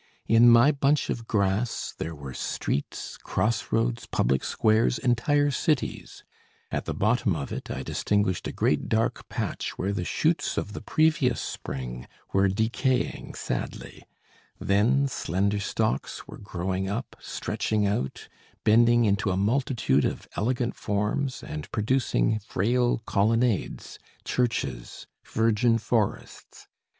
[0.27, 6.23] In my bunch of grass there were streets, cross roads, public squares, entire cities.
[6.71, 10.73] At the bottom of it, I distinguished a great dark patch where the shoots of
[10.73, 14.01] the previous spring were decaying sadly,
[14.57, 18.27] then slender stalks were growing up, stretching out,
[18.63, 26.67] bending into a multitude of elegant forms, and producing frail colonnades, churches, virgin forests.